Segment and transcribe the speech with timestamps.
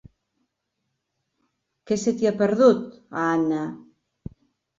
[1.91, 2.81] Què se t'hi ha perdut,
[3.21, 3.61] a Anna?